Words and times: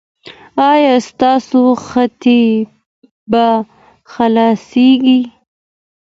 ایا 0.71 0.93
ستاسو 1.09 1.61
هټۍ 1.89 2.45
به 3.31 3.45
خلاصیږي؟ 4.13 5.21